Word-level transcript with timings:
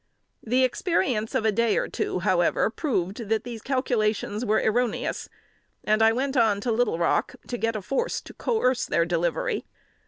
The 0.41 0.63
experience 0.63 1.35
of 1.35 1.45
a 1.45 1.51
day 1.51 1.77
or 1.77 1.87
two 1.87 2.21
however 2.21 2.71
proved 2.71 3.29
that 3.29 3.43
these 3.43 3.61
calculations 3.61 4.43
were 4.43 4.57
erroneous, 4.57 5.29
and 5.83 6.01
I 6.01 6.11
went 6.11 6.35
on 6.35 6.59
to 6.61 6.71
Little 6.71 6.97
Rock, 6.97 7.35
to 7.47 7.55
get 7.55 7.75
a 7.75 7.83
force 7.83 8.19
to 8.21 8.33
coerce 8.33 8.87
their 8.87 9.05
delivery. 9.05 9.63